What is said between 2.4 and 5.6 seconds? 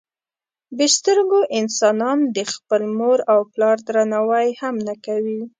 خپل مور او پلار درناوی هم نه کوي.